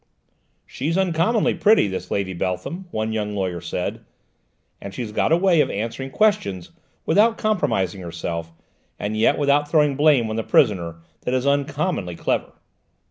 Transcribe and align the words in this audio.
"She's 0.65 0.97
uncommonly 0.97 1.53
pretty, 1.53 1.87
this 1.87 2.09
Lady 2.09 2.33
Beltham," 2.33 2.87
one 2.89 3.13
young 3.13 3.35
lawyer 3.35 3.61
said, 3.61 4.03
"and 4.81 4.95
she's 4.95 5.11
got 5.11 5.31
a 5.31 5.37
way 5.37 5.61
of 5.61 5.69
answering 5.69 6.09
questions 6.09 6.71
without 7.05 7.37
compromising 7.37 8.01
herself, 8.01 8.51
and 8.97 9.15
yet 9.15 9.37
without 9.37 9.69
throwing 9.69 9.95
blame 9.95 10.27
on 10.27 10.37
the 10.37 10.43
prisoner, 10.43 10.95
that 11.21 11.35
is 11.35 11.45
uncommonly 11.45 12.15
clever." 12.15 12.53